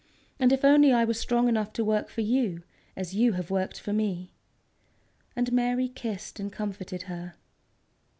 [0.39, 2.63] And if only I were strong enough to work for you,
[2.95, 4.33] as you have worked for me!"
[5.35, 7.35] And Mary kissed and comforted her.